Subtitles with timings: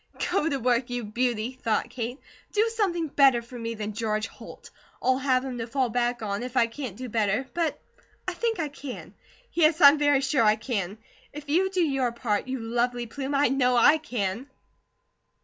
[0.31, 2.17] "Go to work, you beauty," thought Kate.
[2.53, 4.71] "Do something better for me than George Holt.
[4.99, 7.79] I'll have him to fall back on if I can't do better; but
[8.27, 9.13] I think I can.
[9.53, 10.97] Yes, I'm very sure I can!
[11.33, 14.49] If you do your part, you lovely plume, I KNOW I can!"